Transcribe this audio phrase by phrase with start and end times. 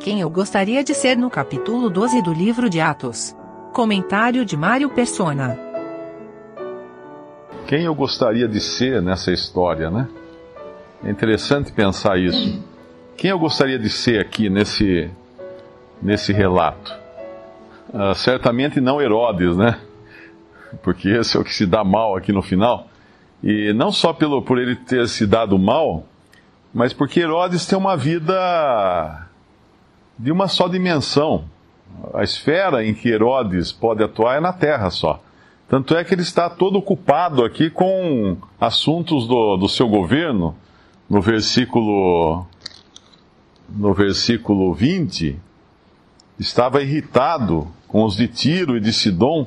[0.00, 3.36] Quem eu gostaria de ser no capítulo 12 do livro de Atos.
[3.70, 5.58] Comentário de Mário Persona.
[7.66, 10.08] Quem eu gostaria de ser nessa história, né?
[11.04, 12.64] É interessante pensar isso.
[13.14, 15.10] Quem eu gostaria de ser aqui nesse,
[16.00, 16.98] nesse relato?
[17.92, 19.78] Uh, certamente não Herodes, né?
[20.82, 22.88] Porque esse é o que se dá mal aqui no final.
[23.44, 26.06] E não só pelo, por ele ter se dado mal,
[26.72, 29.28] mas porque Herodes tem uma vida
[30.20, 31.44] de uma só dimensão.
[32.14, 35.22] A esfera em que Herodes pode atuar é na terra só.
[35.68, 40.54] Tanto é que ele está todo ocupado aqui com assuntos do, do seu governo.
[41.08, 42.46] No versículo,
[43.68, 45.36] no versículo 20,
[46.38, 49.46] estava irritado com os de Tiro e de Sidom,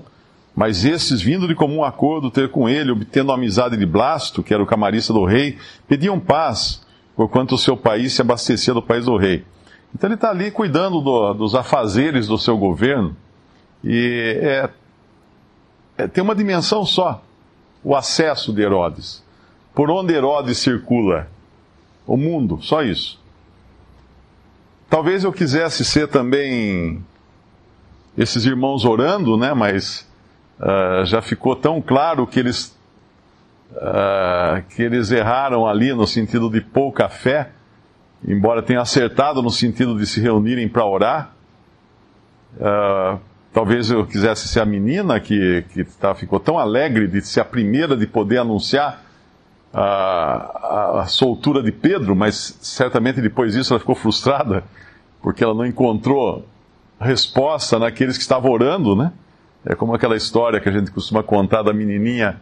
[0.55, 4.53] mas esses, vindo de comum acordo ter com ele, obtendo a amizade de Blasto, que
[4.53, 6.81] era o camarista do rei, pediam paz,
[7.15, 9.45] porquanto o seu país se abastecia do país do rei.
[9.93, 13.15] Então ele está ali cuidando do, dos afazeres do seu governo.
[13.83, 14.69] E é,
[15.97, 17.23] é, tem uma dimensão só:
[17.83, 19.23] o acesso de Herodes.
[19.73, 21.27] Por onde Herodes circula?
[22.05, 23.21] O mundo, só isso.
[24.89, 27.03] Talvez eu quisesse ser também
[28.17, 29.53] esses irmãos orando, né?
[29.53, 30.07] Mas
[30.59, 32.77] uh, já ficou tão claro que eles
[33.71, 37.51] uh, que eles erraram ali no sentido de pouca fé
[38.27, 41.33] embora tenha acertado no sentido de se reunirem para orar.
[42.55, 43.19] Uh,
[43.51, 47.45] talvez eu quisesse ser a menina que, que tá, ficou tão alegre de ser a
[47.45, 49.01] primeira de poder anunciar
[49.73, 54.63] a, a, soltura de Pedro, mas certamente depois disso ela ficou frustrada,
[55.21, 56.45] porque ela não encontrou
[56.99, 59.11] resposta naqueles que estavam orando, né?
[59.65, 62.39] É como aquela história que a gente costuma contar da menininha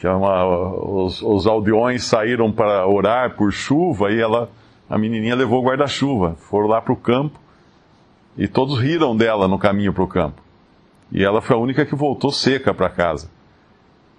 [0.00, 4.48] que é uma, os, os aldeões saíram para orar por chuva e ela
[4.90, 7.38] a menininha levou o guarda-chuva, foram lá para o campo
[8.36, 10.42] e todos riram dela no caminho para o campo.
[11.12, 13.30] E ela foi a única que voltou seca para casa.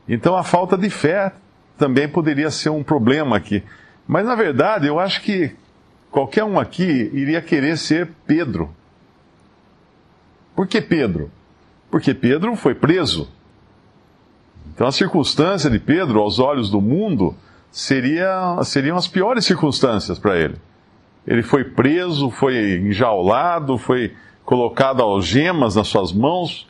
[0.07, 1.33] Então a falta de fé
[1.77, 3.61] também poderia ser um problema aqui.
[4.07, 5.51] Mas na verdade eu acho que
[6.09, 8.73] qualquer um aqui iria querer ser Pedro.
[10.55, 11.29] Por que Pedro?
[11.89, 13.29] Porque Pedro foi preso.
[14.73, 17.35] Então a circunstância de Pedro, aos olhos do mundo,
[17.71, 20.55] seria, seriam as piores circunstâncias para ele.
[21.25, 26.67] Ele foi preso, foi enjaulado, foi colocado algemas nas suas mãos,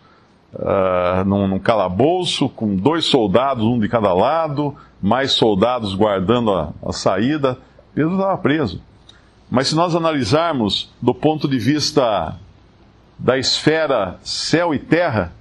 [0.54, 6.74] uh, num, num calabouço, com dois soldados, um de cada lado, mais soldados guardando a,
[6.86, 7.58] a saída.
[7.96, 8.82] Pedro estava preso.
[9.50, 12.36] Mas se nós analisarmos do ponto de vista
[13.18, 15.34] da esfera céu e terra,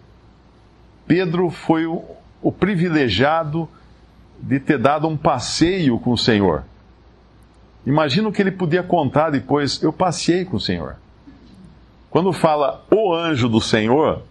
[1.06, 2.02] Pedro foi o,
[2.40, 3.68] o privilegiado
[4.42, 6.64] de ter dado um passeio com o Senhor.
[7.86, 9.82] Imagina o que ele podia contar depois.
[9.82, 10.96] Eu passei com o Senhor.
[12.10, 14.22] Quando fala o anjo do Senhor,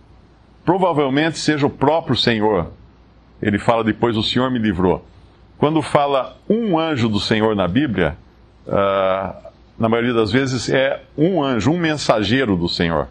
[0.66, 2.72] provavelmente seja o próprio Senhor.
[3.42, 5.06] Ele fala depois, o Senhor me livrou.
[5.58, 8.18] Quando fala um anjo do Senhor na Bíblia,
[8.68, 13.08] uh, na maioria das vezes é um anjo, um mensageiro do Senhor.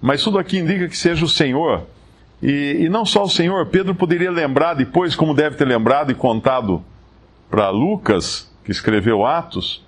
[0.00, 1.86] Mas tudo aqui indica que seja o Senhor
[2.46, 6.14] e, e não só o Senhor, Pedro poderia lembrar depois, como deve ter lembrado e
[6.14, 6.84] contado
[7.48, 9.82] para Lucas, que escreveu Atos,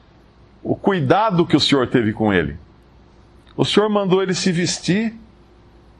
[0.64, 2.56] o cuidado que o Senhor teve com ele.
[3.54, 5.14] O Senhor mandou ele se vestir,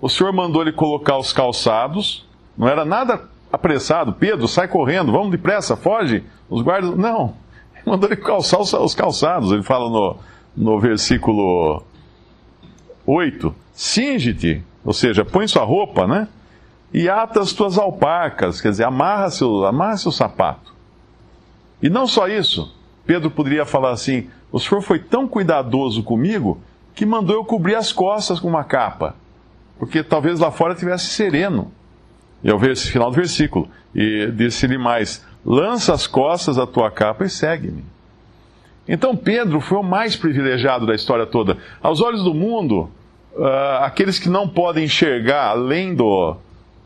[0.00, 4.14] o Senhor mandou ele colocar os calçados, não era nada apressado.
[4.14, 6.24] Pedro, sai correndo, vamos depressa, foge.
[6.48, 7.34] Os guardas, não.
[7.84, 9.52] Mandou ele calçar os calçados.
[9.52, 10.16] Ele fala no,
[10.56, 11.82] no versículo
[13.04, 16.28] 8: Singe-te, ou seja, põe sua roupa, né?
[16.92, 20.74] E ata as tuas alparcas, quer dizer, amarra seu, amarra seu sapato.
[21.82, 22.74] E não só isso,
[23.04, 26.60] Pedro poderia falar assim: o senhor foi tão cuidadoso comigo
[26.94, 29.14] que mandou eu cobrir as costas com uma capa,
[29.78, 31.70] porque talvez lá fora tivesse sereno.
[32.42, 37.30] E esse final do versículo, e disse-lhe mais: lança as costas da tua capa e
[37.30, 37.84] segue-me.
[38.88, 41.58] Então Pedro foi o mais privilegiado da história toda.
[41.82, 42.90] Aos olhos do mundo,
[43.34, 46.36] uh, aqueles que não podem enxergar além do,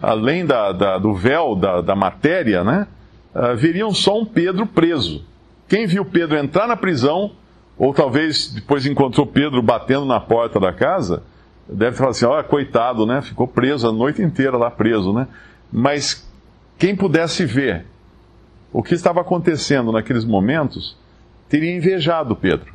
[0.00, 2.86] além da, da, do véu da, da matéria, né,
[3.34, 5.24] uh, veriam só um Pedro preso.
[5.68, 7.32] Quem viu Pedro entrar na prisão,
[7.78, 11.22] ou talvez depois encontrou Pedro batendo na porta da casa,
[11.68, 13.22] deve falar assim: olha, coitado, né?
[13.22, 15.28] Ficou preso a noite inteira lá preso, né?
[15.72, 16.28] Mas
[16.78, 17.86] quem pudesse ver
[18.72, 20.96] o que estava acontecendo naqueles momentos,
[21.48, 22.72] teria invejado Pedro.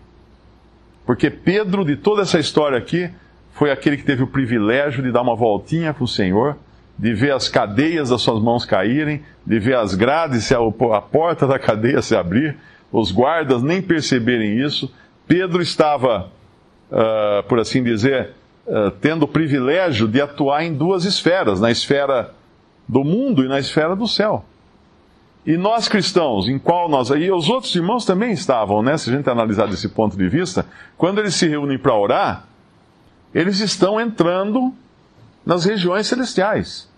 [1.05, 3.09] Porque Pedro, de toda essa história aqui,
[3.53, 6.57] foi aquele que teve o privilégio de dar uma voltinha com o Senhor
[6.97, 11.59] de ver as cadeias das suas mãos caírem, de ver as grades, a porta da
[11.59, 12.57] cadeia se abrir,
[12.91, 14.91] os guardas nem perceberem isso.
[15.27, 16.31] Pedro estava
[16.91, 18.31] uh, por assim dizer,
[18.65, 22.31] uh, tendo o privilégio de atuar em duas esferas, na esfera
[22.87, 24.45] do mundo e na esfera do céu.
[25.45, 27.09] E nós cristãos, em qual nós.
[27.09, 28.97] E os outros irmãos também estavam, né?
[28.97, 30.65] Se a gente analisar desse ponto de vista,
[30.97, 32.45] quando eles se reúnem para orar,
[33.33, 34.73] eles estão entrando
[35.45, 36.89] nas regiões celestiais.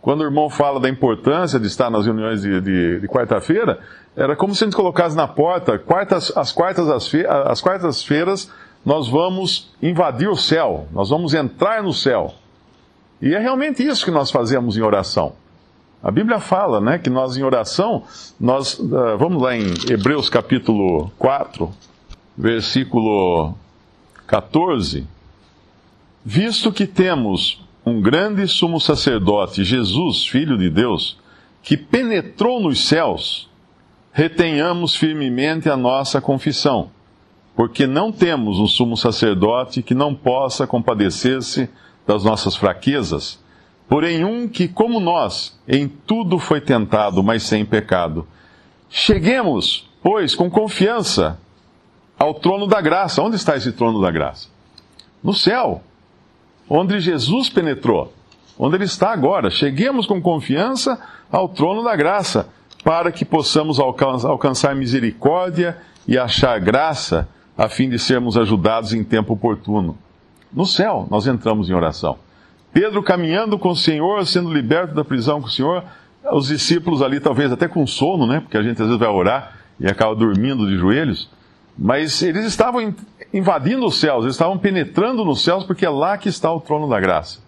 [0.00, 3.80] Quando o irmão fala da importância de estar nas reuniões de, de, de quarta-feira,
[4.16, 8.06] era como se a gente colocasse na porta, quartas, as quartas-feiras, as quartas
[8.84, 12.34] nós vamos invadir o céu, nós vamos entrar no céu.
[13.20, 15.34] E é realmente isso que nós fazemos em oração.
[16.02, 18.04] A Bíblia fala, né, que nós em oração,
[18.40, 21.70] nós, uh, vamos lá em Hebreus capítulo 4,
[22.36, 23.54] versículo
[24.26, 25.06] 14.
[26.24, 31.18] Visto que temos um grande sumo sacerdote, Jesus, Filho de Deus,
[31.62, 33.48] que penetrou nos céus,
[34.12, 36.90] retenhamos firmemente a nossa confissão,
[37.56, 41.68] porque não temos um sumo sacerdote que não possa compadecer-se
[42.06, 43.38] das nossas fraquezas
[43.90, 48.24] Porém, um que, como nós, em tudo foi tentado, mas sem pecado.
[48.88, 51.40] Cheguemos, pois, com confiança
[52.16, 53.20] ao trono da graça.
[53.20, 54.46] Onde está esse trono da graça?
[55.20, 55.82] No céu,
[56.70, 58.14] onde Jesus penetrou,
[58.56, 59.50] onde ele está agora.
[59.50, 61.00] Cheguemos com confiança
[61.30, 62.48] ao trono da graça,
[62.84, 65.76] para que possamos alcançar misericórdia
[66.06, 67.28] e achar graça,
[67.58, 69.98] a fim de sermos ajudados em tempo oportuno.
[70.52, 72.16] No céu, nós entramos em oração.
[72.72, 75.84] Pedro caminhando com o Senhor, sendo liberto da prisão com o Senhor,
[76.32, 78.40] os discípulos ali talvez até com sono, né?
[78.40, 81.28] Porque a gente às vezes vai orar e acaba dormindo de joelhos.
[81.76, 82.94] Mas eles estavam
[83.32, 86.88] invadindo os céus, eles estavam penetrando nos céus, porque é lá que está o trono
[86.88, 87.40] da graça.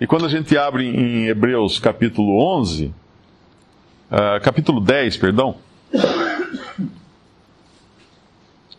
[0.00, 2.92] E quando a gente abre em Hebreus capítulo 11, uh,
[4.10, 5.56] ah, capítulo 10, perdão,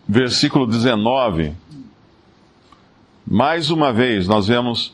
[0.08, 1.54] versículo 19,
[3.26, 4.94] mais uma vez nós vemos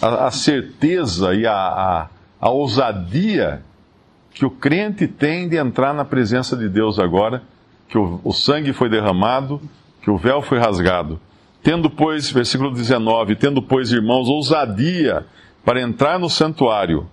[0.00, 2.08] a, a certeza e a, a,
[2.40, 3.62] a ousadia
[4.32, 7.42] que o crente tem de entrar na presença de Deus agora,
[7.88, 9.60] que o, o, sangue foi derramado,
[10.02, 11.20] que o véu foi rasgado.
[11.62, 15.26] Tendo, pois, versículo 19, tendo, pois, irmãos, ousadia
[15.64, 17.06] para entrar no santuário.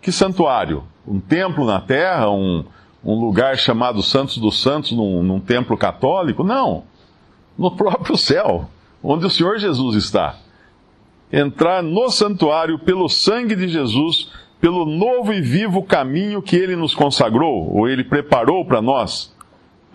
[0.00, 0.84] Que santuário?
[1.06, 2.30] Um templo na terra?
[2.30, 2.64] Um,
[3.04, 6.44] um lugar chamado Santos dos Santos, num, num templo católico?
[6.44, 6.84] Não.
[7.56, 8.68] No próprio céu,
[9.02, 10.36] onde o Senhor Jesus está
[11.32, 14.30] entrar no santuário pelo sangue de Jesus,
[14.60, 19.34] pelo novo e vivo caminho que ele nos consagrou, ou ele preparou para nós,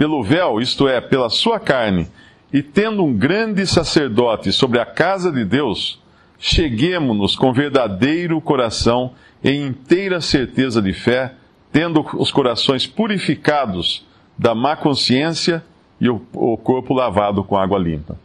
[0.01, 2.07] pelo véu, isto é, pela sua carne,
[2.51, 6.01] e tendo um grande sacerdote sobre a casa de Deus,
[6.39, 9.11] cheguemos-nos com verdadeiro coração
[9.43, 11.35] e inteira certeza de fé,
[11.71, 14.03] tendo os corações purificados
[14.35, 15.63] da má consciência
[15.99, 18.17] e o, o corpo lavado com água limpa.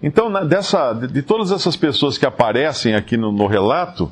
[0.00, 4.08] Então, dessa, de todas essas pessoas que aparecem aqui no, no relato,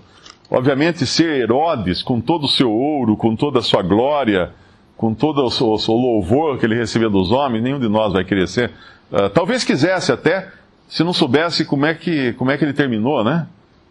[0.51, 4.53] obviamente ser Herodes, com todo o seu ouro, com toda a sua glória,
[4.97, 8.47] com todo o, o, louvor que ele recebia dos homens, nenhum de nós vai querer
[8.47, 8.71] ser.
[9.11, 10.51] Uh, talvez quisesse até,
[10.89, 13.47] se não soubesse como é, que, como é que ele terminou, né?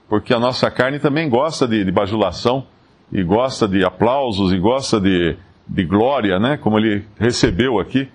[0.07, 2.65] Porque a nossa carne também gosta de, de bajulação,
[3.11, 5.35] e gosta de aplausos, e gosta de,
[5.67, 6.57] de glória, né?
[6.57, 8.09] Como ele recebeu aqui.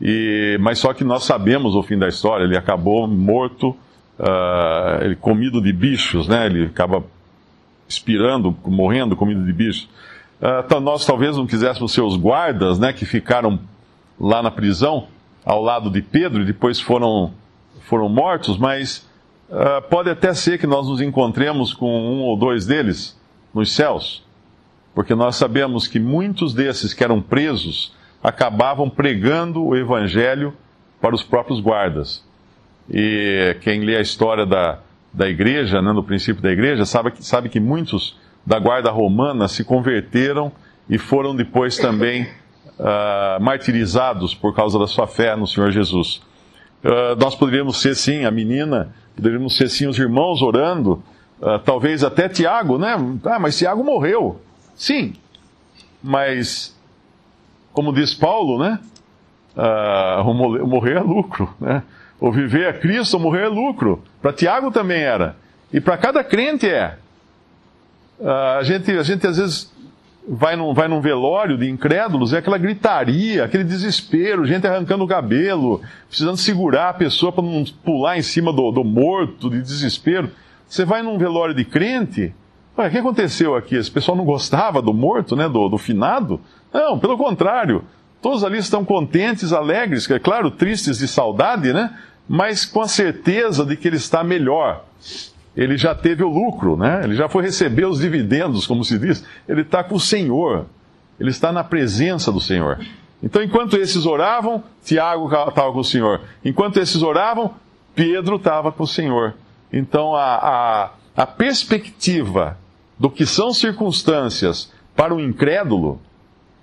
[0.00, 3.70] E, mas só que nós sabemos o fim da história, ele acabou morto,
[4.18, 6.46] uh, ele comido de bichos, né?
[6.46, 7.04] Ele acaba
[7.88, 9.88] expirando, morrendo comido de bichos.
[10.40, 12.92] Uh, nós talvez não quiséssemos ser os guardas, né?
[12.92, 13.58] Que ficaram
[14.18, 15.08] lá na prisão,
[15.44, 17.32] ao lado de Pedro, e depois foram,
[17.80, 19.08] foram mortos, mas
[19.48, 23.18] uh, pode até ser que nós nos encontremos com um ou dois deles
[23.54, 24.22] nos céus,
[24.94, 30.54] porque nós sabemos que muitos desses que eram presos, acabavam pregando o evangelho
[30.98, 32.24] para os próprios guardas.
[32.90, 34.78] E quem lê a história da,
[35.12, 39.48] da igreja, né, no princípio da igreja, sabe que, sabe que muitos da guarda romana
[39.48, 40.52] se converteram
[40.88, 42.22] e foram depois também
[42.78, 46.22] uh, martirizados por causa da sua fé no Senhor Jesus.
[46.84, 51.02] Uh, nós poderíamos ser sim a menina, poderíamos ser sim os irmãos orando,
[51.40, 52.94] uh, talvez até Tiago, né?
[53.24, 54.40] Ah, mas Tiago morreu.
[54.74, 55.14] Sim,
[56.02, 56.76] mas
[57.72, 58.78] como diz Paulo, né?
[59.56, 61.82] Uh, morrer é lucro, né?
[62.20, 64.02] O viver é Cristo, morrer é lucro.
[64.20, 65.36] Para Tiago também era.
[65.72, 66.96] E para cada crente é.
[68.18, 69.72] Uh, a, gente, a gente às vezes
[70.26, 75.08] vai num, vai num velório de incrédulos, é aquela gritaria, aquele desespero, gente arrancando o
[75.08, 80.30] cabelo, precisando segurar a pessoa para não pular em cima do, do morto, de desespero.
[80.66, 82.34] Você vai num velório de crente,
[82.76, 83.76] o que aconteceu aqui?
[83.76, 86.40] Esse pessoal não gostava do morto, né, do, do finado?
[86.72, 87.84] Não, pelo contrário.
[88.20, 91.94] Todos ali estão contentes, alegres, é claro, tristes de saudade, né?
[92.28, 94.84] mas com a certeza de que ele está melhor.
[95.56, 97.02] Ele já teve o lucro, né?
[97.04, 99.24] ele já foi receber os dividendos, como se diz.
[99.48, 100.66] Ele está com o Senhor,
[101.18, 102.84] ele está na presença do Senhor.
[103.22, 106.20] Então, enquanto esses oravam, Tiago estava com o Senhor.
[106.44, 107.54] Enquanto esses oravam,
[107.94, 109.34] Pedro estava com o Senhor.
[109.72, 110.90] Então, a, a,
[111.22, 112.58] a perspectiva
[112.98, 116.00] do que são circunstâncias para o incrédulo,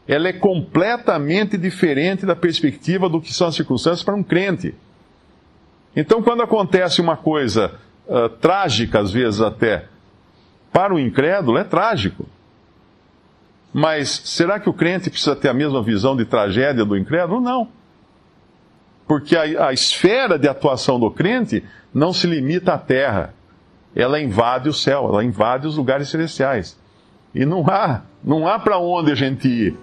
[0.08, 4.76] ela é completamente diferente da perspectiva do que são as circunstâncias para um crente.
[5.96, 7.80] Então, quando acontece uma coisa
[8.12, 9.86] uh, trágica, às vezes até,
[10.72, 12.28] para o incrédulo, é trágico.
[13.74, 17.40] Mas será que o crente precisa ter a mesma visão de tragédia do incrédulo?
[17.40, 17.70] Não.
[19.08, 21.64] Porque a, a esfera de atuação do crente
[21.94, 23.34] não se limita à terra.
[23.96, 26.78] Ela invade o céu, ela invade os lugares celestiais.
[27.34, 29.78] E não há, não há para onde a gente ir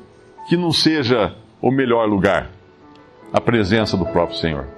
[0.49, 2.51] que não seja o melhor lugar
[3.33, 4.78] a presença do próprio Senhor.